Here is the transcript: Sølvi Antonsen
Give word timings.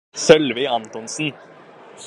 Sølvi 0.21 0.65
Antonsen 0.77 1.31